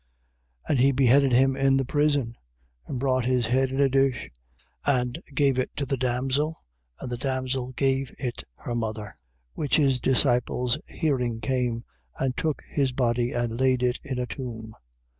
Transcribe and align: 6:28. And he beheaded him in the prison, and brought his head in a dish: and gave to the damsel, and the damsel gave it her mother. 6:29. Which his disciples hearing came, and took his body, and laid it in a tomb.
6:28. 0.67 0.69
And 0.69 0.79
he 0.79 0.91
beheaded 0.91 1.31
him 1.31 1.55
in 1.55 1.77
the 1.77 1.85
prison, 1.85 2.35
and 2.87 2.99
brought 2.99 3.25
his 3.25 3.45
head 3.45 3.69
in 3.71 3.79
a 3.79 3.87
dish: 3.87 4.31
and 4.83 5.21
gave 5.35 5.63
to 5.75 5.85
the 5.85 5.95
damsel, 5.95 6.55
and 6.99 7.11
the 7.11 7.17
damsel 7.19 7.71
gave 7.73 8.11
it 8.17 8.43
her 8.55 8.73
mother. 8.73 9.09
6:29. 9.49 9.51
Which 9.53 9.75
his 9.77 9.99
disciples 10.01 10.79
hearing 10.87 11.39
came, 11.39 11.83
and 12.17 12.35
took 12.35 12.63
his 12.67 12.91
body, 12.93 13.31
and 13.31 13.59
laid 13.61 13.83
it 13.83 13.99
in 14.03 14.17
a 14.17 14.25
tomb. 14.25 14.73